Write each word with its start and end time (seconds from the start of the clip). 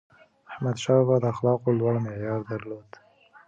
احمدشاه 0.51 0.97
بابا 1.07 1.15
د 1.21 1.25
اخلاقو 1.33 1.77
لوړ 1.79 1.95
معیار 2.05 2.41
درلود. 2.51 2.89